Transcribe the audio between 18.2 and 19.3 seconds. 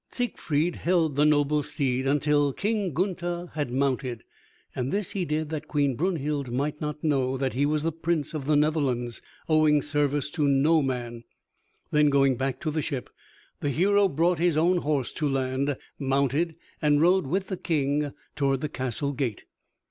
toward the castle